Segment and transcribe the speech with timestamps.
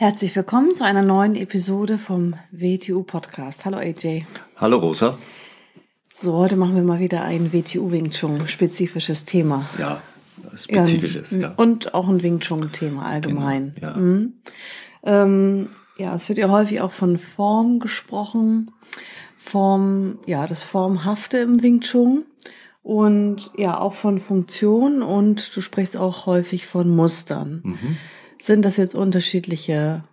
[0.00, 3.64] Herzlich willkommen zu einer neuen Episode vom WTU Podcast.
[3.64, 4.26] Hallo AJ.
[4.56, 5.18] Hallo Rosa.
[6.08, 9.68] So, heute machen wir mal wieder ein WTU Wing Chun spezifisches Thema.
[9.76, 10.00] Ja,
[10.54, 11.52] spezifisches, ja.
[11.56, 13.74] Und auch ein Wing Chun Thema allgemein.
[13.74, 13.96] Genau, ja.
[13.96, 14.32] Mhm.
[15.02, 18.70] Ähm, ja, es wird ja häufig auch von Form gesprochen.
[19.36, 22.24] Form, ja, das Formhafte im Wing Chun.
[22.84, 27.62] Und ja, auch von Funktion und du sprichst auch häufig von Mustern.
[27.64, 27.96] Mhm.
[28.40, 30.04] Sind das jetzt unterschiedliche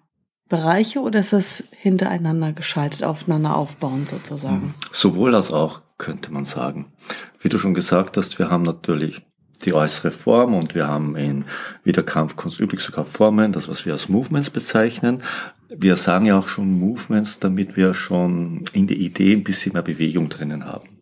[0.47, 4.75] Bereiche oder ist das hintereinander geschaltet, aufeinander aufbauen sozusagen?
[4.91, 6.91] Sowohl als auch, könnte man sagen.
[7.39, 9.21] Wie du schon gesagt hast, wir haben natürlich
[9.63, 11.45] die äußere Form und wir haben in
[11.83, 15.23] wieder Kampfkunst üblich sogar Formen, das was wir als Movements bezeichnen.
[15.69, 19.81] Wir sagen ja auch schon Movements, damit wir schon in der Idee ein bisschen mehr
[19.81, 21.01] Bewegung drinnen haben.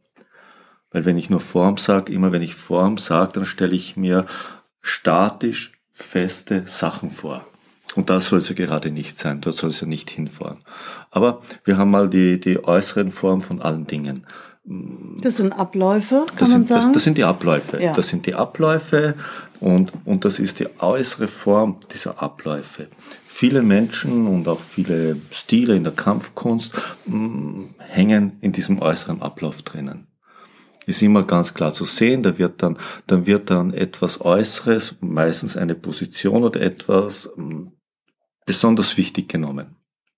[0.91, 4.25] Weil wenn ich nur Form sage, immer wenn ich Form sage, dann stelle ich mir
[4.81, 5.71] statisch
[6.03, 7.45] feste Sachen vor.
[7.95, 10.57] Und das soll es ja gerade nicht sein, dort soll es ja nicht hinfahren.
[11.11, 14.25] Aber wir haben mal die, die äußeren Formen von allen Dingen.
[15.21, 16.85] Das sind Abläufe, kann das man sind, sagen?
[16.85, 17.83] Das, das sind die Abläufe.
[17.83, 17.93] Ja.
[17.93, 19.15] Das sind die Abläufe
[19.59, 22.87] und, und das ist die äußere Form dieser Abläufe.
[23.27, 26.73] Viele Menschen und auch viele Stile in der Kampfkunst
[27.05, 30.07] mh, hängen in diesem äußeren Ablauf drinnen
[30.85, 32.23] ist immer ganz klar zu sehen.
[32.23, 37.71] Da wird dann, dann wird dann etwas Äußeres, meistens eine Position oder etwas mh,
[38.45, 39.75] besonders wichtig genommen.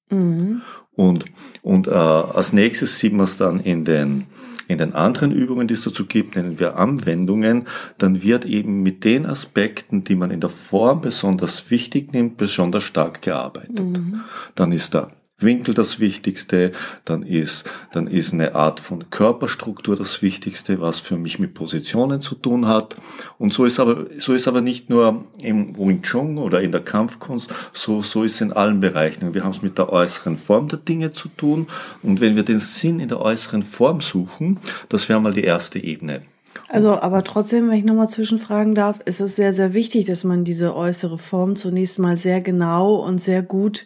[0.10, 0.62] Mhm.
[0.92, 1.26] Und,
[1.62, 4.28] und äh, als nächstes sieht man es dann in den,
[4.68, 9.04] in den anderen Übungen, die es dazu gibt, nennen wir Anwendungen, dann wird eben mit
[9.04, 13.80] den Aspekten, die man in der Form besonders wichtig nimmt, besonders stark gearbeitet.
[13.80, 14.22] Mhm.
[14.56, 16.72] Dann ist da Winkel das Wichtigste,
[17.04, 22.22] dann ist, dann ist eine Art von Körperstruktur das Wichtigste, was für mich mit Positionen
[22.22, 22.96] zu tun hat.
[23.38, 26.82] Und so ist aber, so ist aber nicht nur im Wing Chun oder in der
[26.82, 29.34] Kampfkunst, so, so ist es in allen Bereichen.
[29.34, 31.68] Wir haben es mit der äußeren Form der Dinge zu tun.
[32.02, 35.80] Und wenn wir den Sinn in der äußeren Form suchen, das wäre mal die erste
[35.80, 36.22] Ebene.
[36.70, 40.46] Also, aber trotzdem, wenn ich nochmal zwischenfragen darf, ist es sehr, sehr wichtig, dass man
[40.46, 43.86] diese äußere Form zunächst mal sehr genau und sehr gut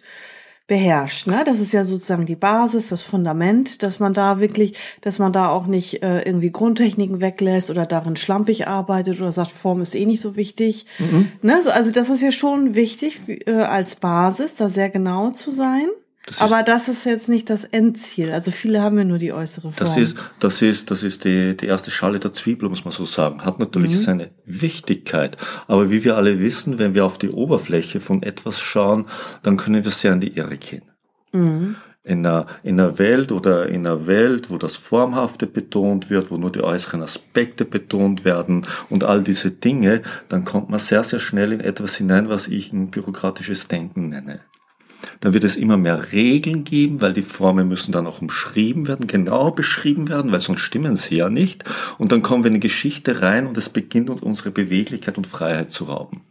[0.69, 1.27] beherrscht.
[1.27, 1.43] Ne?
[1.45, 5.49] Das ist ja sozusagen die Basis, das Fundament, dass man da wirklich, dass man da
[5.49, 10.05] auch nicht äh, irgendwie Grundtechniken weglässt oder darin schlampig arbeitet oder sagt, Form ist eh
[10.05, 10.85] nicht so wichtig.
[10.99, 11.31] Mhm.
[11.41, 11.59] Ne?
[11.61, 15.87] So, also das ist ja schon wichtig äh, als Basis, da sehr genau zu sein.
[16.29, 18.31] Das Aber das ist jetzt nicht das Endziel.
[18.31, 19.75] Also viele haben ja nur die äußere Form.
[19.77, 23.03] Das ist, das ist, das ist die, die erste Schale der Zwiebel, muss man so
[23.03, 23.43] sagen.
[23.43, 23.99] Hat natürlich Mhm.
[23.99, 25.37] seine Wichtigkeit.
[25.67, 29.05] Aber wie wir alle wissen, wenn wir auf die Oberfläche von etwas schauen,
[29.41, 30.83] dann können wir sehr in die Irre gehen.
[31.31, 31.75] Mhm.
[32.03, 36.37] In einer, in einer Welt oder in einer Welt, wo das Formhafte betont wird, wo
[36.37, 41.19] nur die äußeren Aspekte betont werden und all diese Dinge, dann kommt man sehr, sehr
[41.19, 44.39] schnell in etwas hinein, was ich ein bürokratisches Denken nenne.
[45.21, 49.07] Dann wird es immer mehr Regeln geben, weil die Formen müssen dann auch umschrieben werden,
[49.07, 51.65] genau beschrieben werden, weil sonst stimmen sie ja nicht.
[51.97, 55.27] Und dann kommen wir in eine Geschichte rein und es beginnt uns unsere Beweglichkeit und
[55.27, 56.21] Freiheit zu rauben.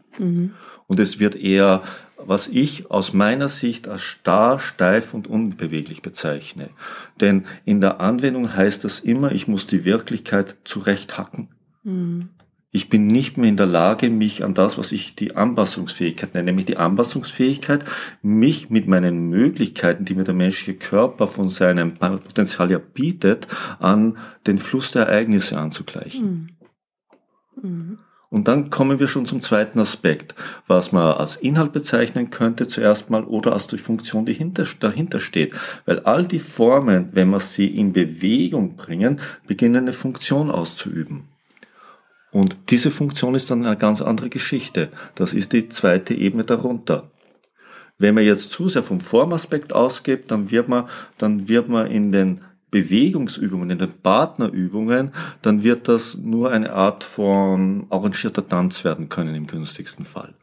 [0.86, 1.82] Und es wird eher,
[2.16, 6.70] was ich aus meiner Sicht als starr, steif und unbeweglich bezeichne.
[7.20, 11.48] Denn in der Anwendung heißt das immer, ich muss die Wirklichkeit zurechthacken.
[12.70, 16.46] Ich bin nicht mehr in der Lage, mich an das, was ich die Anpassungsfähigkeit nenne,
[16.46, 17.84] nämlich die Anpassungsfähigkeit,
[18.20, 24.18] mich mit meinen Möglichkeiten, die mir der menschliche Körper von seinem Potenzial ja bietet, an
[24.46, 26.58] den Fluss der Ereignisse anzugleichen.
[27.62, 27.98] Mhm.
[28.30, 30.34] Und dann kommen wir schon zum zweiten Aspekt,
[30.66, 35.20] was man als Inhalt bezeichnen könnte zuerst mal oder als die Funktion, die hinter, dahinter
[35.20, 35.54] steht.
[35.86, 41.24] Weil all die Formen, wenn wir sie in Bewegung bringen, beginnen eine Funktion auszuüben.
[42.30, 44.90] Und diese Funktion ist dann eine ganz andere Geschichte.
[45.14, 47.10] Das ist die zweite Ebene darunter.
[47.98, 52.12] Wenn man jetzt zu sehr vom Formaspekt ausgeht, dann wird man, dann wird man in
[52.12, 59.08] den Bewegungsübungen, in den Partnerübungen, dann wird das nur eine Art von arrangierter Tanz werden
[59.08, 60.34] können im günstigsten Fall.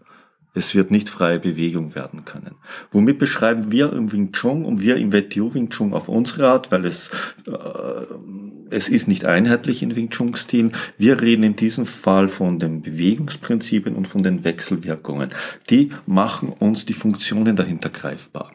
[0.56, 2.56] Es wird nicht freie Bewegung werden können.
[2.92, 6.72] Womit beschreiben wir im Wing Chun und wir im WTO Wing Chun auf unsere Art,
[6.72, 7.12] weil es,
[7.46, 7.52] äh,
[8.70, 10.72] es ist nicht einheitlich in Wing Chun Stil.
[10.98, 15.30] Wir reden in diesem Fall von den Bewegungsprinzipien und von den Wechselwirkungen.
[15.70, 18.54] Die machen uns die Funktionen dahinter greifbar.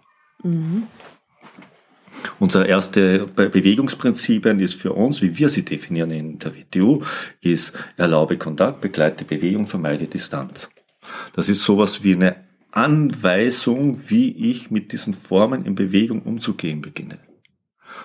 [2.38, 7.02] Unser erste Bewegungsprinzipien ist für uns, wie wir sie definieren in der WTU,
[7.42, 10.70] ist erlaube Kontakt, begleite Bewegung, vermeide Distanz.
[11.32, 12.36] Das ist sowas wie eine
[12.72, 17.18] Anweisung, wie ich mit diesen Formen in Bewegung umzugehen beginne.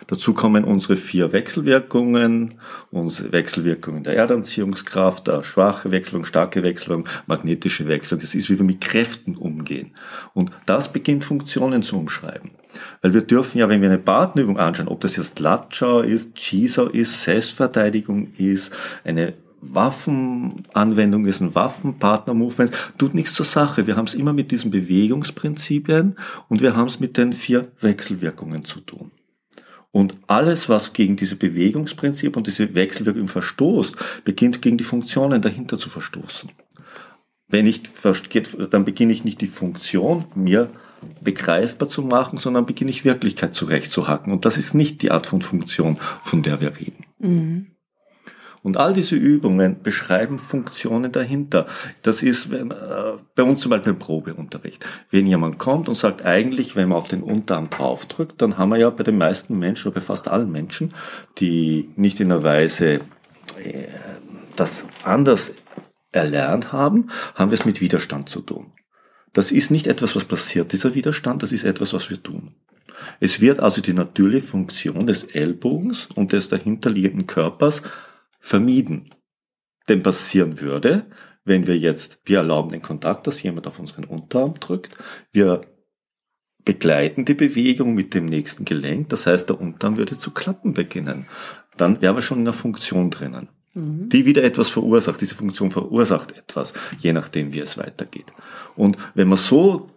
[0.08, 2.56] Dazu kommen unsere vier Wechselwirkungen,
[2.92, 8.22] unsere Wechselwirkungen der Erdanziehungskraft, der schwache Wechselung, starke Wechselung, magnetische Wechselung.
[8.22, 9.96] Das ist, wie wir mit Kräften umgehen.
[10.34, 12.52] Und das beginnt Funktionen zu umschreiben.
[13.02, 16.88] Weil wir dürfen ja, wenn wir eine Partnerübung anschauen, ob das jetzt Latschau ist, Chisau
[16.88, 19.34] ist, Selbstverteidigung ist, eine
[19.74, 23.88] Waffenanwendung ist, ein Waffenpartner-Movement, tut nichts zur Sache.
[23.88, 26.16] Wir haben es immer mit diesen Bewegungsprinzipien
[26.50, 29.12] und wir haben es mit den vier Wechselwirkungen zu tun.
[29.92, 33.96] Und alles, was gegen diese Bewegungsprinzip und diese Wechselwirkung verstoßt,
[34.26, 36.50] beginnt gegen die Funktionen dahinter zu verstoßen.
[37.48, 37.84] Wenn ich,
[38.72, 40.70] dann beginne ich nicht die Funktion mir
[41.22, 44.34] begreifbar zu machen, sondern beginne ich Wirklichkeit zurechtzuhacken.
[44.34, 47.06] Und das ist nicht die Art von Funktion, von der wir reden.
[47.20, 47.68] Mhm.
[48.66, 51.68] Und all diese Übungen beschreiben Funktionen dahinter.
[52.02, 52.76] Das ist wenn, äh,
[53.36, 54.84] bei uns zum Beispiel im Probeunterricht.
[55.12, 58.78] Wenn jemand kommt und sagt, eigentlich, wenn man auf den Unterarm draufdrückt, dann haben wir
[58.78, 60.96] ja bei den meisten Menschen oder bei fast allen Menschen,
[61.38, 63.02] die nicht in der Weise
[63.64, 63.88] äh,
[64.56, 65.54] das anders
[66.12, 68.72] erlernt haben, haben wir es mit Widerstand zu tun.
[69.32, 72.56] Das ist nicht etwas, was passiert, dieser Widerstand, das ist etwas, was wir tun.
[73.20, 77.84] Es wird also die natürliche Funktion des Ellbogens und des dahinterliegenden Körpers
[78.46, 79.06] vermieden.
[79.90, 81.08] Denn passieren würde,
[81.46, 84.96] wenn wir jetzt, wir erlauben den Kontakt, dass jemand auf unseren Unterarm drückt,
[85.32, 85.62] wir
[86.64, 91.28] begleiten die Bewegung mit dem nächsten Gelenk, das heißt, der Unterarm würde zu klappen beginnen.
[91.76, 94.10] Dann wären wir schon in der Funktion drinnen, mhm.
[94.10, 95.22] die wieder etwas verursacht.
[95.22, 98.32] Diese Funktion verursacht etwas, je nachdem, wie es weitergeht.
[98.76, 99.90] Und wenn man so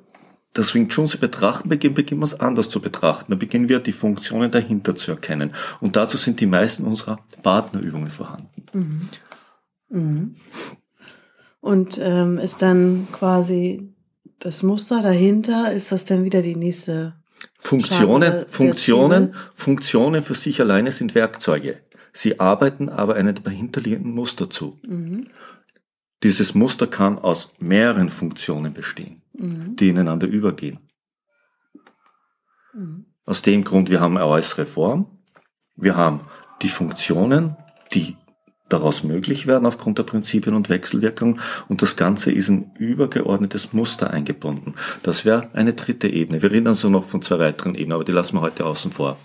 [0.55, 3.33] das Wing Chun zu betrachten beginnen, beginnen wir es anders zu betrachten.
[3.33, 5.55] Da beginnen wir die Funktionen dahinter zu erkennen.
[5.81, 8.67] Und dazu sind die meisten unserer Partnerübungen vorhanden.
[8.73, 9.09] Mhm.
[9.91, 10.37] Mhm.
[11.61, 13.95] Und ähm, ist dann quasi
[14.39, 17.15] das Muster dahinter, ist das dann wieder die nächste
[17.59, 21.81] Funktionen, Funktionen, Funktionen für sich alleine sind Werkzeuge.
[22.13, 24.79] Sie arbeiten aber einem dahinterliegenden Muster zu.
[24.87, 25.29] Mhm.
[26.23, 29.77] Dieses Muster kann aus mehreren Funktionen bestehen mhm.
[29.77, 30.79] die ineinander übergehen.
[32.75, 33.07] Mhm.
[33.27, 35.19] Aus dem Grund, wir haben eine äußere Form,
[35.77, 36.21] wir haben
[36.63, 37.57] die Funktionen,
[37.93, 38.17] die
[38.69, 44.11] daraus möglich werden aufgrund der Prinzipien und Wechselwirkung und das Ganze ist ein übergeordnetes Muster
[44.11, 44.75] eingebunden.
[45.03, 46.43] Das wäre eine dritte Ebene.
[46.43, 49.17] Wir reden also noch von zwei weiteren Ebenen, aber die lassen wir heute außen vor.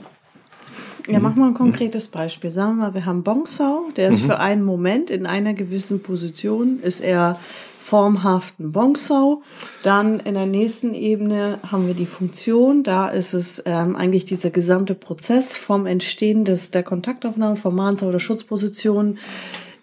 [1.07, 2.51] Ja, machen wir ein konkretes Beispiel.
[2.51, 4.25] Sagen wir mal, wir haben Bongsau, der ist mhm.
[4.25, 7.37] für einen Moment in einer gewissen Position, ist er
[7.83, 9.43] formhaften Bongsau.
[9.83, 12.83] Dann in der nächsten Ebene haben wir die Funktion.
[12.83, 18.07] Da ist es ähm, eigentlich dieser gesamte Prozess vom Entstehen des, der Kontaktaufnahme vom Mahnsau
[18.07, 19.17] oder Schutzposition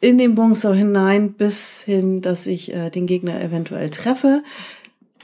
[0.01, 4.43] in den Bongsau hinein bis hin, dass ich äh, den Gegner eventuell treffe.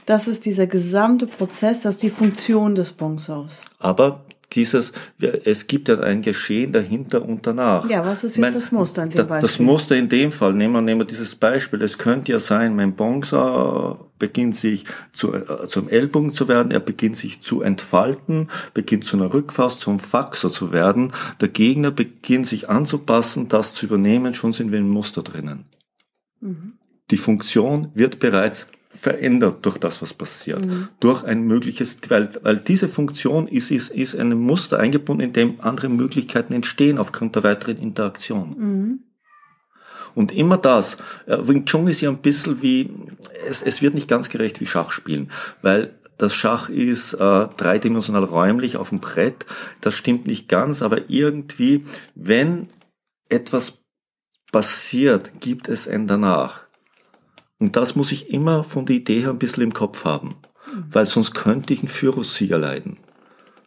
[0.05, 3.63] Das ist dieser gesamte Prozess, das ist die Funktion des Bongsaus.
[3.79, 4.21] Aber
[4.53, 7.89] dieses, es gibt ja ein Geschehen dahinter und danach.
[7.89, 9.47] Ja, was ist jetzt meine, das Muster in dem Beispiel?
[9.47, 12.75] Das Muster in dem Fall, nehmen wir, nehmen wir dieses Beispiel, es könnte ja sein,
[12.75, 18.49] mein Bonsai beginnt sich zu, äh, zum Ellbogen zu werden, er beginnt sich zu entfalten,
[18.73, 21.11] beginnt zu einer Rückfaust, zum Faxer zu werden,
[21.41, 25.65] der Gegner beginnt sich anzupassen, das zu übernehmen, schon sind wir im Muster drinnen.
[26.39, 26.73] Mhm.
[27.11, 30.65] Die Funktion wird bereits verändert durch das, was passiert.
[30.65, 30.89] Mhm.
[30.99, 35.59] Durch ein mögliches, weil, weil diese Funktion ist, ist, ist ein Muster eingebunden, in dem
[35.61, 38.55] andere Möglichkeiten entstehen aufgrund der weiteren Interaktion.
[38.57, 38.99] Mhm.
[40.15, 42.89] Und immer das, äh, Wing Chun ist ja ein bisschen wie,
[43.47, 48.77] es, es wird nicht ganz gerecht wie Schachspielen, weil das Schach ist äh, dreidimensional räumlich
[48.77, 49.45] auf dem Brett,
[49.81, 51.85] das stimmt nicht ganz, aber irgendwie,
[52.15, 52.67] wenn
[53.29, 53.77] etwas
[54.51, 56.66] passiert, gibt es ein danach.
[57.59, 60.35] Und das muss ich immer von der Idee her ein bisschen im Kopf haben,
[60.91, 62.97] weil sonst könnte ich einen Führungssieger leiden.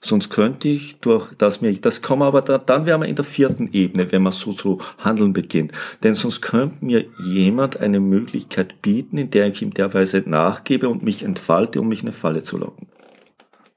[0.02, 3.24] Sonst könnte ich durch das mir, das kommen aber da, dann wären wir in der
[3.24, 5.72] vierten Ebene, wenn man so zu handeln beginnt.
[6.02, 10.88] Denn sonst könnte mir jemand eine Möglichkeit bieten, in der ich ihm der Weise nachgebe
[10.88, 12.88] und mich entfalte, um mich in eine Falle zu locken.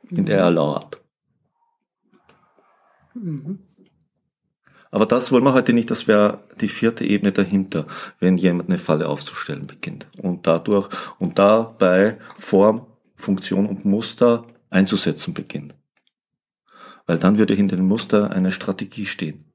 [0.10, 1.02] In der er lauert.
[3.16, 3.60] Mhm.
[4.94, 7.88] Aber das wollen wir heute nicht, das wäre die vierte Ebene dahinter,
[8.20, 10.06] wenn jemand eine Falle aufzustellen beginnt.
[10.20, 12.86] Und dadurch, und dabei Form,
[13.16, 15.74] Funktion und Muster einzusetzen beginnt.
[17.08, 19.46] Weil dann würde hinter dem Muster eine Strategie stehen.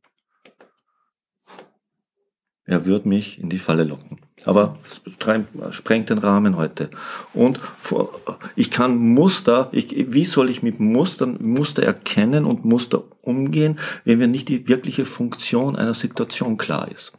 [2.65, 4.19] Er wird mich in die Falle locken.
[4.45, 4.79] Aber
[5.71, 6.91] sprengt den Rahmen heute.
[7.35, 7.61] Und
[8.57, 14.19] ich kann Muster, ich, wie soll ich mit Mustern, Muster erkennen und Muster umgehen, wenn
[14.19, 17.13] mir nicht die wirkliche Funktion einer Situation klar ist?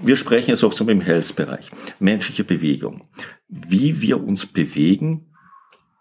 [0.00, 1.70] Wir sprechen jetzt oft so im Health-Bereich.
[2.00, 3.02] Menschliche Bewegung.
[3.48, 5.32] Wie wir uns bewegen,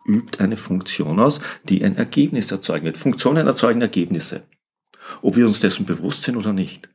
[0.08, 2.98] übt eine Funktion aus, die ein Ergebnis erzeugen wird.
[2.98, 4.44] Funktionen erzeugen Ergebnisse.
[5.22, 6.90] Ob wir uns dessen bewusst sind oder nicht.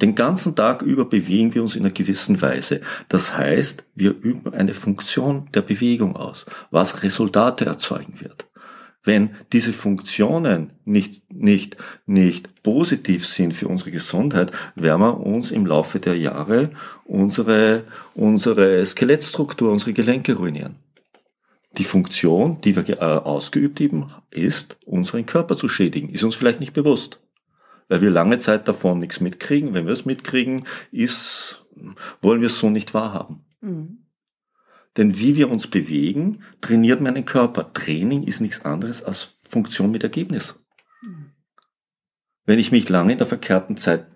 [0.00, 2.80] Den ganzen Tag über bewegen wir uns in einer gewissen Weise.
[3.08, 8.46] Das heißt, wir üben eine Funktion der Bewegung aus, was Resultate erzeugen wird.
[9.02, 11.76] Wenn diese Funktionen nicht, nicht,
[12.06, 16.70] nicht positiv sind für unsere Gesundheit, werden wir uns im Laufe der Jahre
[17.04, 20.76] unsere, unsere Skelettstruktur, unsere Gelenke ruinieren.
[21.78, 26.10] Die Funktion, die wir äh, ausgeübt haben, ist, unseren Körper zu schädigen.
[26.10, 27.20] Ist uns vielleicht nicht bewusst
[27.90, 29.74] weil wir lange Zeit davon nichts mitkriegen.
[29.74, 31.66] Wenn wir es mitkriegen, ist,
[32.22, 33.44] wollen wir es so nicht wahrhaben.
[33.60, 34.06] Mhm.
[34.96, 37.72] Denn wie wir uns bewegen, trainiert meinen Körper.
[37.72, 40.54] Training ist nichts anderes als Funktion mit Ergebnis.
[41.02, 41.32] Mhm.
[42.46, 44.06] Wenn ich mich lange in der verkehrten Zeit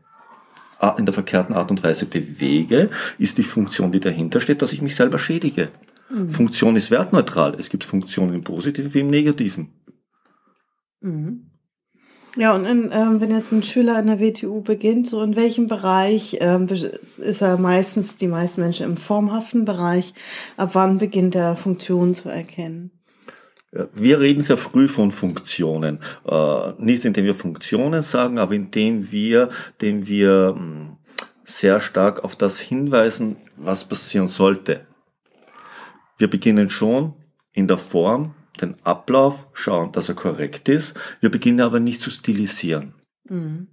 [0.98, 4.82] in der verkehrten Art und Weise bewege, ist die Funktion, die dahinter steht, dass ich
[4.82, 5.70] mich selber schädige.
[6.10, 6.30] Mhm.
[6.30, 7.54] Funktion ist wertneutral.
[7.58, 9.72] Es gibt Funktionen im Positiven wie im Negativen.
[11.00, 11.53] Mhm.
[12.36, 15.68] Ja, und in, ähm, wenn jetzt ein Schüler in der WTU beginnt, so in welchem
[15.68, 20.14] Bereich ähm, ist er meistens, die meisten Menschen im formhaften Bereich,
[20.56, 22.90] ab wann beginnt er Funktionen zu erkennen?
[23.92, 26.00] Wir reden sehr früh von Funktionen.
[26.26, 30.96] Äh, nicht indem wir Funktionen sagen, aber indem wir, indem wir hm,
[31.44, 34.86] sehr stark auf das hinweisen, was passieren sollte.
[36.18, 37.14] Wir beginnen schon
[37.52, 40.94] in der Form den Ablauf, schauen, dass er korrekt ist.
[41.20, 42.94] Wir beginnen aber nicht zu stilisieren.
[43.28, 43.68] Mhm.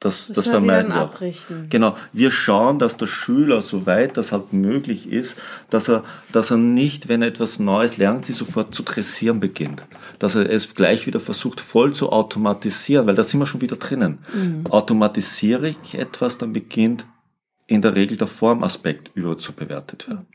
[0.00, 1.00] Das, das, das vermeiden wir.
[1.00, 1.66] Abrichten.
[1.70, 1.96] Genau.
[2.12, 5.36] Wir schauen, dass der Schüler, soweit das halt möglich ist,
[5.70, 9.82] dass er, dass er nicht, wenn er etwas Neues lernt, sie sofort zu dressieren beginnt.
[10.20, 13.76] Dass er es gleich wieder versucht, voll zu automatisieren, weil da sind wir schon wieder
[13.76, 14.18] drinnen.
[14.32, 14.66] Mhm.
[14.68, 17.04] Automatisiere ich etwas, dann beginnt
[17.66, 20.26] in der Regel der Formaspekt überzubewertet werden.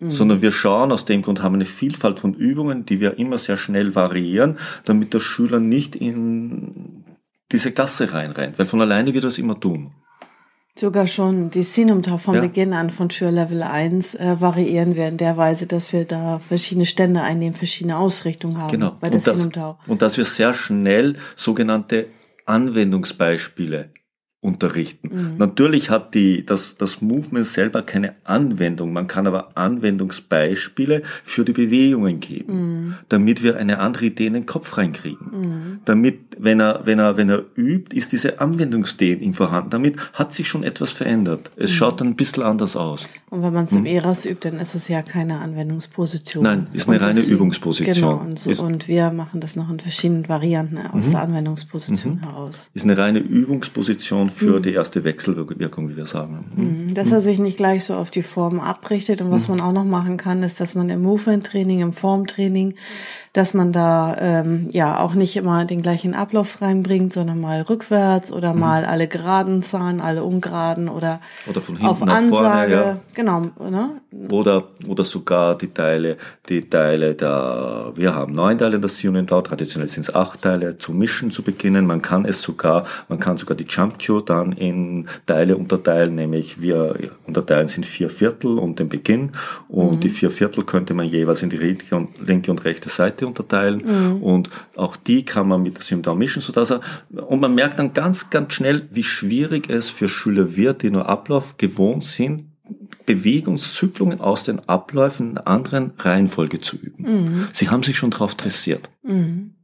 [0.00, 0.10] Mhm.
[0.10, 3.38] Sondern wir schauen, aus dem Grund haben wir eine Vielfalt von Übungen, die wir immer
[3.38, 7.04] sehr schnell variieren, damit der Schüler nicht in
[7.52, 9.92] diese Gasse reinrennt, weil von alleine wird es immer tun.
[10.76, 12.40] Sogar schon die Sinumtau vom ja.
[12.40, 16.84] Beginn an von Schürlevel 1 äh, variieren wir in der Weise, dass wir da verschiedene
[16.84, 18.96] Stände einnehmen, verschiedene Ausrichtungen haben genau.
[19.00, 22.06] bei der und das, Und dass wir sehr schnell sogenannte
[22.46, 23.90] Anwendungsbeispiele
[24.44, 25.10] unterrichten.
[25.10, 25.38] Mhm.
[25.38, 28.92] Natürlich hat die, das, das Movement selber keine Anwendung.
[28.92, 32.94] Man kann aber Anwendungsbeispiele für die Bewegungen geben, mhm.
[33.08, 35.26] damit wir eine andere Idee in den Kopf reinkriegen.
[35.32, 35.78] Mhm.
[35.86, 39.70] Damit, wenn er, wenn er, wenn er übt, ist diese Anwendungsidee ihm vorhanden.
[39.70, 41.50] Damit hat sich schon etwas verändert.
[41.56, 41.74] Es mhm.
[41.74, 43.06] schaut dann ein bisschen anders aus.
[43.30, 43.86] Und wenn man es im mhm.
[43.86, 46.42] ERAS übt, dann ist es ja keine Anwendungsposition.
[46.42, 47.94] Nein, ist eine und reine Übungsposition.
[47.94, 51.10] Genau, und, so, und, wir machen das noch in verschiedenen Varianten aus mhm.
[51.12, 52.68] der Anwendungsposition heraus.
[52.74, 54.62] Ist eine reine Übungsposition für mhm.
[54.62, 56.44] die erste Wechselwirkung, wie wir sagen.
[56.56, 56.94] Mhm.
[56.94, 59.22] Dass er sich nicht gleich so auf die Form abrichtet.
[59.22, 59.56] Und was mhm.
[59.56, 62.74] man auch noch machen kann, ist, dass man im Movement-Training, im Formtraining,
[63.34, 68.30] dass man da ähm, ja auch nicht immer den gleichen Ablauf reinbringt, sondern mal rückwärts
[68.30, 68.60] oder mhm.
[68.60, 72.72] mal alle geraden Zahlen, alle ungeraden oder, oder von hinten auf nach Ansage.
[72.72, 73.00] Vorne, ja.
[73.14, 73.40] Genau.
[73.68, 73.90] Ne?
[74.30, 76.16] Oder, oder sogar die Teile,
[76.48, 80.78] die Teile der, wir haben neun Teile in der Union traditionell sind es acht Teile,
[80.78, 81.86] zu mischen zu beginnen.
[81.86, 86.60] Man kann es sogar, man kann sogar die Jump Cue dann in Teile unterteilen, nämlich
[86.60, 89.32] wir unterteilen sind vier Viertel und den Beginn
[89.66, 90.00] und mhm.
[90.00, 94.22] die vier Viertel könnte man jeweils in die linke und rechte Seite Seite unterteilen mhm.
[94.22, 98.30] und auch die kann man mit Symptom mischen, sodass er, und man merkt dann ganz,
[98.30, 102.44] ganz schnell, wie schwierig es für Schüler wird, die nur Ablauf gewohnt sind,
[103.06, 107.04] Bewegungszyklungen aus den Abläufen in einer anderen Reihenfolge zu üben.
[107.04, 107.48] Mhm.
[107.52, 108.88] Sie haben sich schon darauf dressiert.
[109.02, 109.54] Mhm.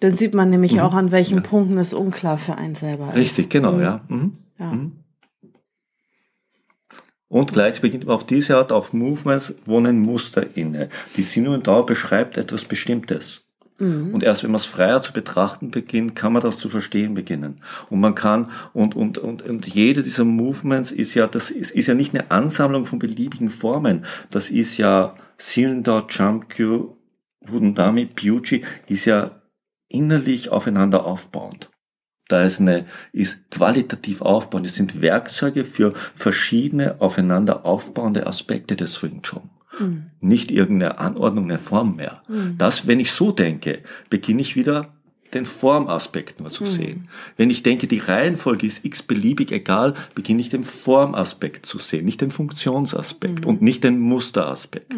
[0.00, 0.80] Dann sieht man nämlich mhm.
[0.80, 1.42] auch, an welchen ja.
[1.42, 3.16] Punkten es unklar für einen selber ist.
[3.16, 3.82] Richtig, genau, mhm.
[3.82, 4.00] ja.
[4.08, 4.32] Mhm.
[4.58, 4.78] ja.
[7.30, 10.88] Und gleichzeitig beginnt auf diese Art auch Movements wohnen Muster inne.
[11.16, 13.44] Die Sinn und Dauer beschreibt etwas Bestimmtes.
[13.78, 14.12] Mhm.
[14.12, 17.60] Und erst wenn man es freier zu betrachten beginnt, kann man das zu verstehen beginnen.
[17.88, 21.86] Und man kann, und, und, und, und jede dieser Movements ist ja, das ist, ist
[21.86, 24.04] ja nicht eine Ansammlung von beliebigen Formen.
[24.30, 26.96] Das ist ja Cylinder, Jump Cue,
[27.46, 29.40] Wudendami, Pucci, ist ja
[29.88, 31.70] innerlich aufeinander aufbauend.
[32.30, 34.66] Da ist eine, ist qualitativ aufbauend.
[34.66, 39.50] Es sind Werkzeuge für verschiedene aufeinander aufbauende Aspekte des Wing Chun.
[39.78, 40.04] Mhm.
[40.20, 42.22] Nicht irgendeine Anordnung, eine Form mehr.
[42.28, 42.56] Mhm.
[42.56, 44.92] Das, wenn ich so denke, beginne ich wieder
[45.34, 47.08] den Formaspekt nur zu sehen.
[47.36, 52.20] Wenn ich denke, die Reihenfolge ist x-beliebig egal, beginne ich den Formaspekt zu sehen, nicht
[52.20, 54.94] den Funktionsaspekt und nicht den Musteraspekt.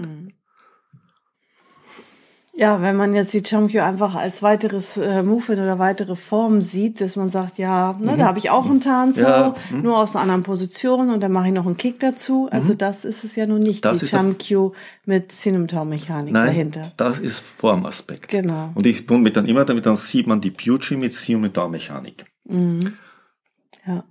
[2.55, 7.01] Ja, wenn man jetzt die Chamkyo einfach als weiteres äh, Movement oder weitere Form sieht,
[7.01, 10.25] dass man sagt, ja, ne, da habe ich auch einen Tanzo, Ja, nur aus einer
[10.25, 12.49] anderen Position und dann mache ich noch einen Kick dazu.
[12.51, 14.75] Also das ist es ja nun nicht, Das die Chamkyo
[15.07, 16.93] mit Cinematau-Mechanik Nein, dahinter.
[16.99, 18.29] das ist Formaspekt.
[18.29, 18.71] Genau.
[18.75, 22.27] Und ich bin mit dann immer damit, dann sieht man die Pucci mit Siemenmechanik.
[23.87, 24.05] Ja.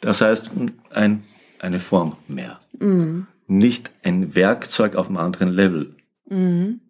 [0.00, 0.52] Das heißt,
[0.90, 1.24] ein,
[1.58, 2.60] eine Form mehr.
[2.78, 3.26] Mhm.
[3.48, 5.96] Nicht ein Werkzeug auf einem anderen Level.
[6.28, 6.80] Mhm.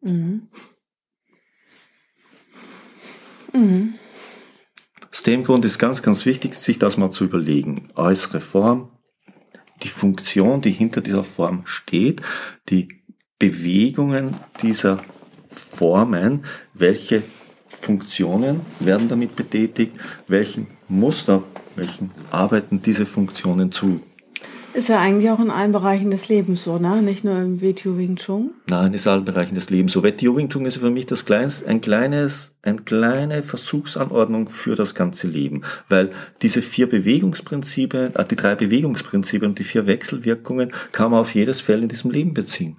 [0.00, 0.48] Mhm.
[3.52, 3.94] Mhm.
[5.10, 7.90] Aus dem Grund ist ganz, ganz wichtig, sich das mal zu überlegen.
[7.96, 8.90] Äußere Form,
[9.82, 12.22] die Funktion, die hinter dieser Form steht,
[12.68, 13.02] die
[13.38, 15.02] Bewegungen dieser
[15.50, 17.22] Formen, welche
[17.66, 19.92] Funktionen werden damit betätigt,
[20.28, 21.42] welchen Muster,
[21.76, 24.02] welchen arbeiten diese Funktionen zu.
[24.72, 27.02] Ist ja eigentlich auch in allen Bereichen des Lebens so, ne?
[27.02, 28.52] Nicht nur im WTO Wing Chun.
[28.68, 29.92] Nein, ist allen Bereichen des Lebens.
[29.92, 34.76] So Wetio Wing Chun ist für mich das kleinste, ein kleines, eine kleine Versuchsanordnung für
[34.76, 35.62] das ganze Leben.
[35.88, 36.10] Weil
[36.42, 41.60] diese vier Bewegungsprinzipien, äh, die drei Bewegungsprinzipien und die vier Wechselwirkungen kann man auf jedes
[41.60, 42.76] Feld in diesem Leben beziehen.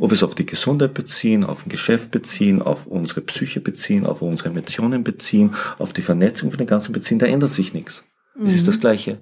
[0.00, 4.06] Ob wir es auf die Gesundheit beziehen, auf ein Geschäft beziehen, auf unsere Psyche beziehen,
[4.06, 8.04] auf unsere Emotionen beziehen, auf die Vernetzung von den ganzen beziehen, da ändert sich nichts.
[8.44, 9.20] Es ist das Gleiche.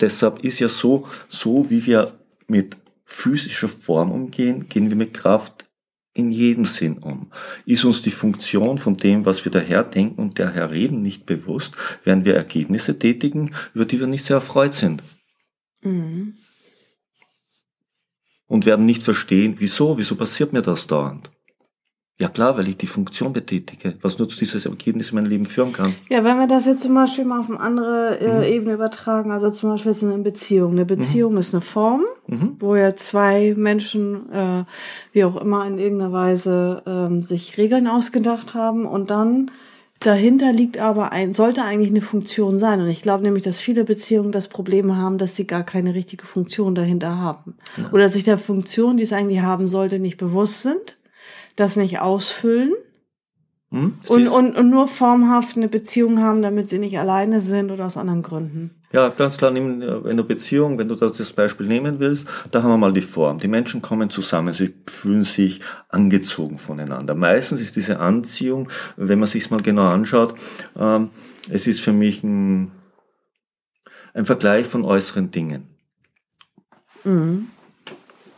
[0.00, 5.66] Deshalb ist ja so, so wie wir mit physischer Form umgehen, gehen wir mit Kraft
[6.14, 7.30] in jedem Sinn um.
[7.66, 11.74] Ist uns die Funktion von dem, was wir daher denken und daher reden, nicht bewusst,
[12.04, 15.02] werden wir Ergebnisse tätigen, über die wir nicht sehr erfreut sind.
[15.82, 16.34] Mhm.
[18.46, 21.30] Und werden nicht verstehen, wieso, wieso passiert mir das dauernd?
[22.20, 25.44] Ja klar, weil ich die Funktion betätige, was nur zu dieses Ergebnis in meinem Leben
[25.44, 25.92] führen kann.
[26.08, 28.26] Ja, wenn wir das jetzt zum Beispiel mal auf eine andere Mhm.
[28.42, 30.72] äh, Ebene übertragen, also zum Beispiel jetzt eine Beziehung.
[30.72, 32.56] Eine Beziehung ist eine Form, Mhm.
[32.60, 34.64] wo ja zwei Menschen, äh,
[35.12, 39.50] wie auch immer, in irgendeiner Weise ähm, sich Regeln ausgedacht haben und dann
[39.98, 42.80] dahinter liegt aber ein, sollte eigentlich eine Funktion sein.
[42.80, 46.26] Und ich glaube nämlich, dass viele Beziehungen das Problem haben, dass sie gar keine richtige
[46.26, 47.56] Funktion dahinter haben.
[47.90, 50.96] Oder sich der Funktion, die es eigentlich haben sollte, nicht bewusst sind,
[51.56, 52.74] das nicht ausfüllen
[53.74, 53.98] Hm?
[54.06, 57.96] und, und, und nur formhaft eine Beziehung haben, damit sie nicht alleine sind oder aus
[57.96, 58.70] anderen Gründen.
[58.92, 62.62] Ja, ganz klar, äh, in der Beziehung, wenn du das, das Beispiel nehmen willst, da
[62.62, 63.40] haben wir mal die Form.
[63.40, 67.16] Die Menschen kommen zusammen, sie fühlen sich angezogen voneinander.
[67.16, 70.36] Meistens ist diese Anziehung, wenn man sich's mal genau anschaut,
[70.78, 71.10] ähm,
[71.50, 72.70] es ist für mich ein,
[74.12, 75.66] ein Vergleich von äußeren Dingen.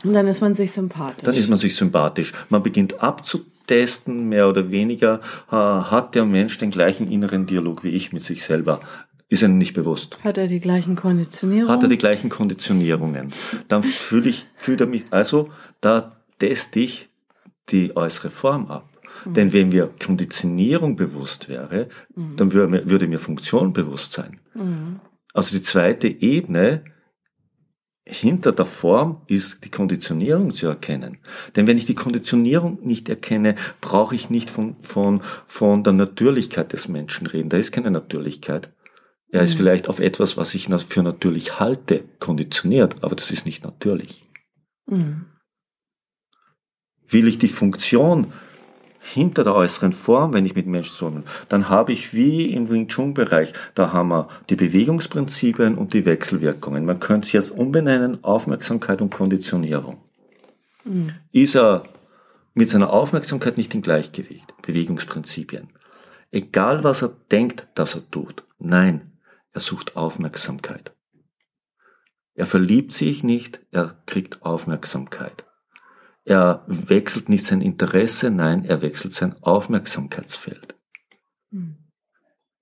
[0.05, 1.25] Und dann ist man sich sympathisch.
[1.25, 2.33] Dann ist man sich sympathisch.
[2.49, 8.13] Man beginnt abzutesten, mehr oder weniger, hat der Mensch den gleichen inneren Dialog wie ich
[8.13, 8.81] mit sich selber.
[9.29, 10.19] Ist einem nicht bewusst.
[10.23, 11.75] Hat er die gleichen Konditionierungen?
[11.75, 13.33] Hat er die gleichen Konditionierungen.
[13.67, 17.09] Dann fühle ich, fühlt er mich, also da teste ich
[17.71, 18.89] die äußere Form ab.
[19.25, 24.39] Denn wenn mir Konditionierung bewusst wäre, dann würde mir, würde mir Funktion bewusst sein.
[25.33, 26.85] Also die zweite Ebene
[28.07, 31.19] hinter der Form ist die Konditionierung zu erkennen.
[31.57, 36.73] Denn wenn ich die Konditionierung nicht erkenne, brauche ich nicht von, von, von der Natürlichkeit
[36.73, 37.49] des Menschen reden.
[37.49, 38.71] Da ist keine Natürlichkeit.
[39.31, 43.65] Er ist vielleicht auf etwas, was ich für natürlich halte, konditioniert, aber das ist nicht
[43.65, 44.25] natürlich.
[44.87, 45.27] Mhm.
[47.09, 48.33] Will ich die Funktion
[49.07, 52.89] hinter der äußeren Form, wenn ich mit Menschen zusammen, dann habe ich wie im Wing
[52.89, 56.85] Chun Bereich, da haben wir die Bewegungsprinzipien und die Wechselwirkungen.
[56.85, 59.99] Man könnte es jetzt umbenennen, Aufmerksamkeit und Konditionierung.
[61.33, 61.85] Ist er
[62.55, 65.69] mit seiner Aufmerksamkeit nicht im Gleichgewicht, Bewegungsprinzipien.
[66.31, 68.45] Egal was er denkt, dass er tut.
[68.59, 69.13] Nein,
[69.53, 70.93] er sucht Aufmerksamkeit.
[72.35, 75.45] Er verliebt sich nicht, er kriegt Aufmerksamkeit.
[76.27, 80.75] Er wechselt nicht sein Interesse, nein, er wechselt sein Aufmerksamkeitsfeld.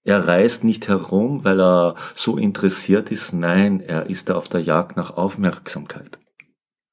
[0.04, 4.60] Er reist nicht herum, weil er so interessiert ist, nein, er ist da auf der
[4.60, 6.18] Jagd nach Aufmerksamkeit.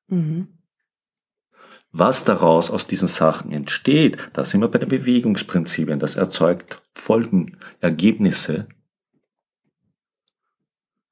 [0.07, 0.47] Mhm.
[1.91, 5.99] Was daraus aus diesen Sachen entsteht, da sind wir bei den Bewegungsprinzipien.
[5.99, 8.69] Das erzeugt Folgen, Ergebnisse.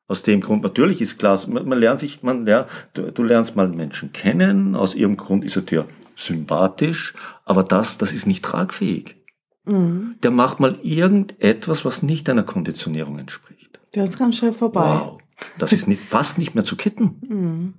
[0.09, 3.55] Aus dem Grund, natürlich ist klar, man, man lernt sich, man lernt, du, du lernst
[3.55, 7.13] mal Menschen kennen, aus ihrem Grund ist er dir sympathisch,
[7.45, 9.17] aber das, das ist nicht tragfähig.
[9.65, 10.15] Mhm.
[10.23, 13.79] Der macht mal irgendetwas, was nicht einer Konditionierung entspricht.
[13.93, 14.81] Der ist ganz schnell vorbei.
[14.81, 15.21] Wow.
[15.59, 17.21] Das ist nicht, fast nicht mehr zu kitten.
[17.21, 17.73] Mhm.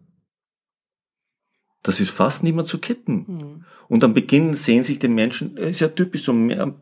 [1.83, 3.25] Das ist fast nicht mehr zu kitten.
[3.27, 3.65] Mhm.
[3.89, 6.77] Und am Beginn sehen sich die Menschen, ist ja typisch so, mehr,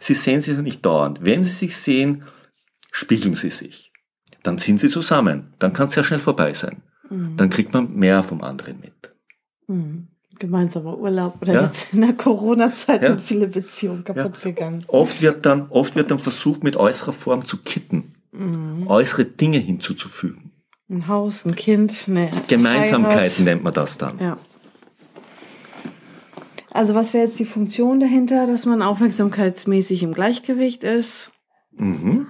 [0.00, 1.22] sie sehen sich nicht dauernd.
[1.22, 2.24] Wenn sie sich sehen,
[2.90, 3.92] spiegeln sie sich.
[4.44, 5.54] Dann sind sie zusammen.
[5.58, 6.82] Dann kann es sehr schnell vorbei sein.
[7.10, 7.36] Mhm.
[7.36, 8.92] Dann kriegt man mehr vom anderen mit.
[9.66, 10.08] Mhm.
[10.38, 11.64] Gemeinsamer Urlaub oder ja.
[11.64, 13.08] jetzt in der Corona-Zeit ja.
[13.08, 14.50] sind viele Beziehungen kaputt ja.
[14.50, 14.84] gegangen.
[14.88, 18.86] Oft wird dann, oft wird dann versucht, mit äußerer Form zu kitten, mhm.
[18.86, 20.52] äußere Dinge hinzuzufügen.
[20.90, 24.18] Ein Haus, ein Kind, eine Gemeinsamkeiten nennt man das dann.
[24.18, 24.38] Ja.
[26.70, 31.30] Also was wäre jetzt die Funktion dahinter, dass man aufmerksamkeitsmäßig im Gleichgewicht ist?
[31.76, 32.26] Mhm.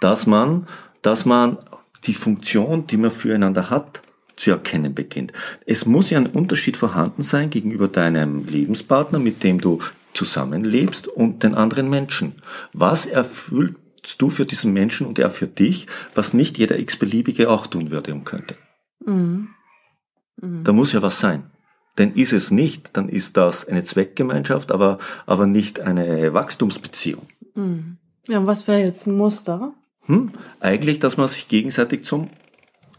[0.00, 0.66] Dass man,
[1.02, 1.58] dass man
[2.04, 4.02] die Funktion, die man füreinander hat,
[4.36, 5.32] zu erkennen beginnt.
[5.66, 9.80] Es muss ja ein Unterschied vorhanden sein gegenüber deinem Lebenspartner, mit dem du
[10.14, 12.36] zusammenlebst und den anderen Menschen.
[12.72, 13.76] Was erfüllt
[14.18, 18.12] du für diesen Menschen und er für dich, was nicht jeder x-beliebige auch tun würde
[18.12, 18.56] und könnte.
[19.04, 19.48] Mhm.
[20.40, 20.64] Mhm.
[20.64, 21.50] Da muss ja was sein.
[21.98, 27.26] Denn ist es nicht, dann ist das eine Zweckgemeinschaft, aber, aber nicht eine Wachstumsbeziehung.
[27.54, 27.98] Mhm.
[28.28, 29.74] Ja, und was wäre jetzt ein Muster?
[30.10, 30.30] Hm?
[30.60, 32.28] Eigentlich, dass man sich gegenseitig zum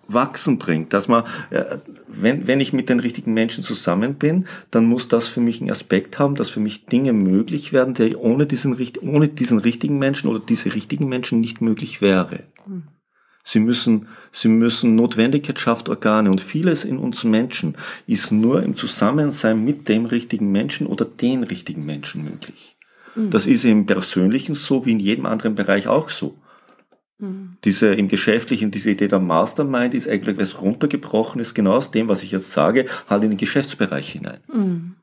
[0.08, 4.86] Wachsen bringt, dass man, äh, wenn, wenn ich mit den richtigen Menschen zusammen bin, dann
[4.86, 8.46] muss das für mich einen Aspekt haben, dass für mich Dinge möglich werden, die ohne
[8.46, 12.44] diesen, ohne diesen richtigen Menschen oder diese richtigen Menschen nicht möglich wäre.
[12.66, 12.84] Mhm.
[13.44, 18.76] Sie müssen, sie müssen Notwendigkeit schafft Organe und vieles in uns Menschen ist nur im
[18.76, 22.76] Zusammensein mit dem richtigen Menschen oder den richtigen Menschen möglich.
[23.16, 23.32] Mhm.
[23.32, 26.36] Das ist im Persönlichen so wie in jedem anderen Bereich auch so.
[27.22, 27.58] Mhm.
[27.64, 32.08] Diese im Geschäftlichen, diese Idee der Mastermind ist eigentlich, was runtergebrochen ist, genau aus dem,
[32.08, 34.40] was ich jetzt sage, halt in den Geschäftsbereich hinein.
[34.52, 34.96] Mhm.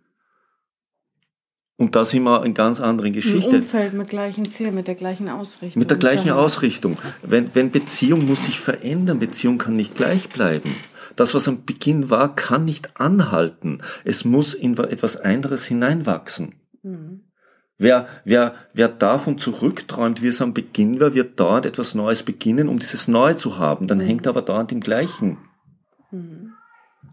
[1.80, 3.50] Und da sind wir in ganz anderen Geschichte.
[3.50, 5.80] Im Umfeld mit gleichen Ziel, mit der gleichen Ausrichtung.
[5.80, 6.98] Mit der gleichen Ausrichtung.
[7.22, 10.74] Wenn, wenn Beziehung muss sich verändern, Beziehung kann nicht gleich bleiben.
[11.14, 13.78] Das, was am Beginn war, kann nicht anhalten.
[14.04, 16.56] Es muss in etwas anderes hineinwachsen.
[16.82, 17.20] Mhm.
[17.78, 22.68] Wer, wer, wer davon zurückträumt, wie es am Beginn war, wird dauernd etwas Neues beginnen,
[22.68, 23.86] um dieses Neue zu haben.
[23.86, 25.38] Dann hängt er aber dauernd im Gleichen.
[26.10, 26.54] Mhm.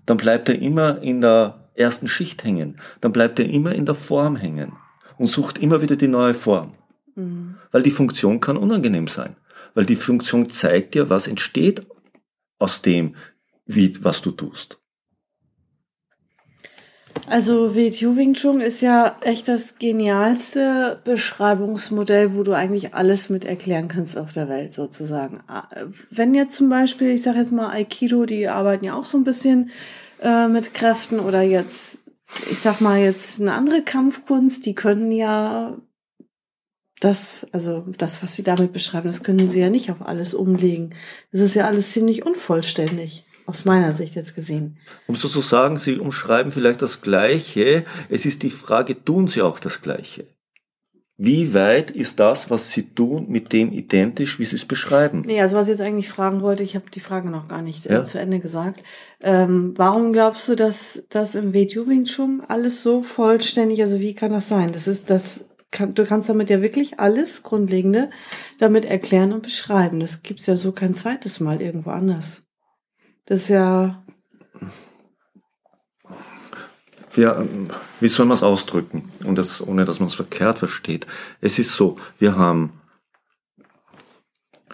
[0.07, 2.79] Dann bleibt er immer in der ersten Schicht hängen.
[2.99, 4.73] Dann bleibt er immer in der Form hängen
[5.17, 6.73] und sucht immer wieder die neue Form.
[7.13, 7.57] Mhm.
[7.71, 9.35] Weil die Funktion kann unangenehm sein.
[9.75, 11.85] Weil die Funktion zeigt dir, was entsteht
[12.57, 13.15] aus dem,
[13.67, 14.79] wie, was du tust.
[17.27, 23.45] Also WTU Wing Chun ist ja echt das genialste Beschreibungsmodell, wo du eigentlich alles mit
[23.45, 25.41] erklären kannst auf der Welt sozusagen.
[25.47, 25.67] Ah,
[26.11, 29.23] wenn jetzt zum Beispiel, ich sage jetzt mal Aikido, die arbeiten ja auch so ein
[29.23, 29.71] bisschen
[30.21, 31.99] äh, mit Kräften oder jetzt,
[32.51, 35.75] ich sag mal jetzt eine andere Kampfkunst, die können ja
[36.99, 40.95] das, also das, was sie damit beschreiben, das können sie ja nicht auf alles umlegen.
[41.31, 43.24] Das ist ja alles ziemlich unvollständig.
[43.45, 44.77] Aus meiner Sicht jetzt gesehen.
[45.07, 47.85] Um so zu sagen, Sie umschreiben vielleicht das Gleiche.
[48.09, 50.25] Es ist die Frage, tun Sie auch das Gleiche?
[51.17, 55.23] Wie weit ist das, was Sie tun, mit dem identisch, wie Sie es beschreiben?
[55.25, 57.85] Nee, also was ich jetzt eigentlich fragen wollte, ich habe die Frage noch gar nicht
[57.85, 58.03] äh, ja?
[58.03, 58.83] zu Ende gesagt.
[59.21, 64.13] Ähm, warum glaubst du, dass das im WTU Wing Chun alles so vollständig, also wie
[64.13, 64.73] kann das sein?
[64.73, 68.09] Das ist das, kann, du kannst damit ja wirklich alles Grundlegende
[68.59, 70.01] damit erklären und beschreiben.
[70.01, 72.44] Das gibt's ja so kein zweites Mal irgendwo anders.
[73.25, 74.03] Das ist ja.
[77.13, 77.47] Wir,
[78.01, 81.07] wie soll man es ausdrücken, und das, ohne dass man es verkehrt versteht?
[81.39, 82.81] Es ist so, wir haben,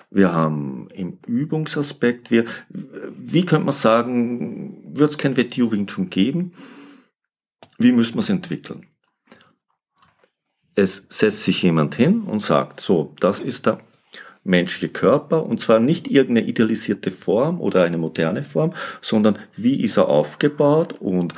[0.10, 6.54] wir haben im Übungsaspekt, wir, wie könnte man sagen, wird es kein Wetturing schon geben?
[7.78, 8.88] Wie müsste man es entwickeln?
[10.74, 13.82] Es setzt sich jemand hin und sagt, so, das ist der
[14.44, 19.98] menschliche Körper und zwar nicht irgendeine idealisierte Form oder eine moderne Form, sondern wie ist
[19.98, 21.34] er aufgebaut und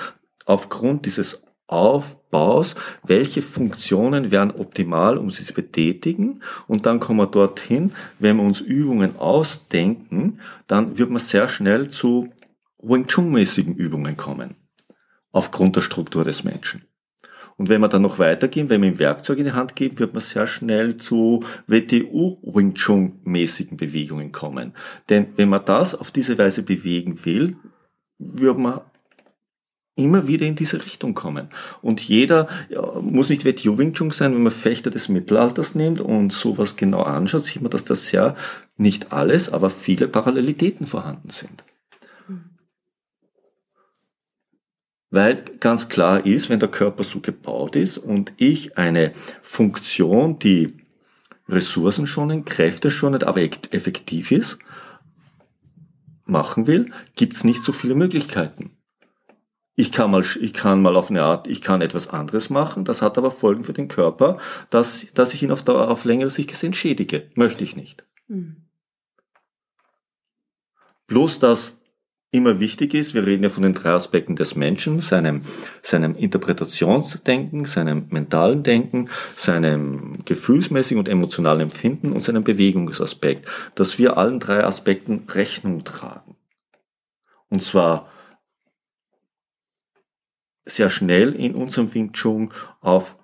[0.45, 7.27] aufgrund dieses Aufbaus, welche Funktionen wären optimal, um sie zu betätigen und dann kommen wir
[7.27, 12.29] dorthin, wenn wir uns Übungen ausdenken, dann wird man sehr schnell zu
[12.77, 14.55] Wing Chun-mäßigen Übungen kommen,
[15.31, 16.85] aufgrund der Struktur des Menschen.
[17.63, 20.13] Und wenn wir dann noch weitergehen, wenn wir ihm Werkzeug in die Hand geben, wird
[20.13, 24.73] man sehr schnell zu WTU Wing Chun mäßigen Bewegungen kommen.
[25.08, 27.56] Denn wenn man das auf diese Weise bewegen will,
[28.19, 28.82] wird man
[29.95, 31.47] immer wieder in diese Richtung kommen.
[31.82, 36.02] Und jeder ja, muss nicht WTU Wing Chun sein, wenn man Fechter des Mittelalters nimmt
[36.02, 38.36] und sowas genau anschaut, sieht man, dass das ja
[38.76, 41.63] nicht alles, aber viele Parallelitäten vorhanden sind.
[45.13, 49.12] Weil ganz klar ist, wenn der Körper so gebaut ist und ich eine
[49.43, 50.73] Funktion, die
[51.47, 54.58] Ressourcen schonen, Kräfte schonet, aber effektiv ist,
[56.26, 58.71] machen will, gibt's nicht so viele Möglichkeiten.
[59.76, 63.04] Ich kann mal, ich kann mal auf eine Art, ich kann etwas anderes machen, das
[63.04, 64.39] hat aber Folgen für den Körper,
[64.71, 67.30] dass, dass ich ihn auf, Dauer, auf längere Sicht gesehen schädige.
[67.36, 68.04] Möchte ich nicht.
[68.28, 68.65] Mhm.
[71.06, 71.82] Bloß, dass
[72.33, 75.43] immer wichtig ist, wir reden ja von den drei Aspekten des Menschen, seinem,
[75.83, 84.17] seinem Interpretationsdenken, seinem mentalen Denken, seinem gefühlsmäßigen und emotionalen Empfinden und seinem Bewegungsaspekt, dass wir
[84.17, 86.35] allen drei Aspekten Rechnung tragen.
[87.49, 88.09] Und zwar
[90.65, 93.15] sehr schnell in unserem Wing Chun auf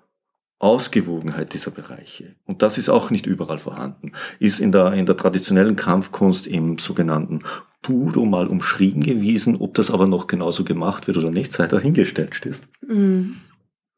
[0.60, 2.36] Ausgewogenheit dieser Bereiche.
[2.44, 4.12] Und das ist auch nicht überall vorhanden.
[4.38, 7.40] Ist in der, in der traditionellen Kampfkunst im sogenannten
[7.82, 9.56] Budo mal umschrieben gewesen.
[9.56, 12.68] Ob das aber noch genauso gemacht wird oder nicht, sei dahingestellt stehst.
[12.86, 13.36] Mhm.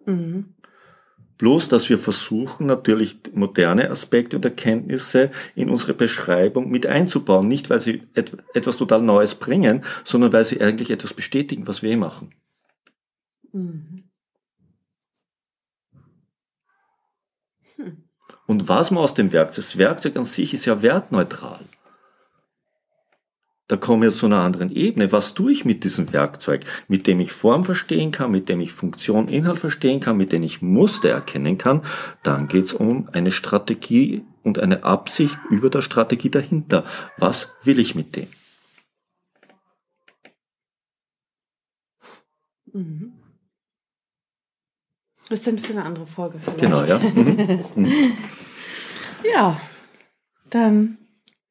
[0.06, 0.54] Mhm.
[1.38, 7.48] Bloß, dass wir versuchen, natürlich moderne Aspekte und Erkenntnisse in unsere Beschreibung mit einzubauen.
[7.48, 11.82] Nicht, weil sie et etwas total Neues bringen, sondern weil sie eigentlich etwas bestätigen, was
[11.82, 12.32] wir eh machen.
[13.52, 14.04] Mhm.
[17.76, 18.04] Hm.
[18.46, 21.64] Und was man aus dem Werkzeug, das Werkzeug an sich ist ja wertneutral.
[23.72, 25.12] Da komme ich zu einer anderen Ebene.
[25.12, 28.70] Was tue ich mit diesem Werkzeug, mit dem ich Form verstehen kann, mit dem ich
[28.70, 31.80] Funktion, Inhalt verstehen kann, mit dem ich Muster erkennen kann?
[32.22, 36.84] Dann geht es um eine Strategie und eine Absicht über der Strategie dahinter.
[37.16, 38.26] Was will ich mit dem?
[42.74, 43.14] Mhm.
[45.30, 46.60] Das ist dann für eine andere Folge vielleicht.
[46.60, 46.98] Genau, ja.
[46.98, 48.18] Mhm.
[49.32, 49.58] ja,
[50.50, 50.98] dann